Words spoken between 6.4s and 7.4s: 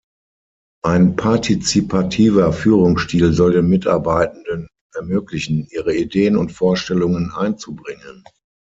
Vorstellungen